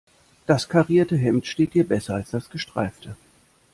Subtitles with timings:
[0.47, 3.15] Das karierte Hemd steht dir besser als das gestreifte.